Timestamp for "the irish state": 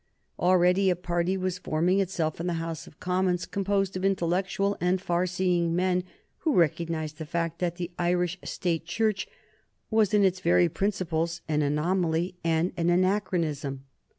7.75-8.85